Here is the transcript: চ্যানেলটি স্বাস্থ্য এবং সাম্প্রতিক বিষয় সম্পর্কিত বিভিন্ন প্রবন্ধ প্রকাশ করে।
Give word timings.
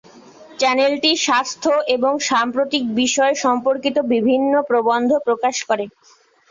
চ্যানেলটি 0.59 1.11
স্বাস্থ্য 1.25 1.71
এবং 1.95 2.13
সাম্প্রতিক 2.29 2.83
বিষয় 2.95 3.33
সম্পর্কিত 3.43 3.97
বিভিন্ন 4.13 4.53
প্রবন্ধ 4.69 5.11
প্রকাশ 5.27 5.55
করে। 5.69 5.85